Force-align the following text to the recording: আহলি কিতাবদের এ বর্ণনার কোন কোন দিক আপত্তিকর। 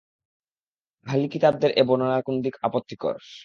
আহলি 1.05 1.27
কিতাবদের 1.27 1.71
এ 1.71 1.83
বর্ণনার 1.83 2.21
কোন 2.21 2.25
কোন 2.25 2.35
দিক 2.43 2.55
আপত্তিকর। 2.61 3.15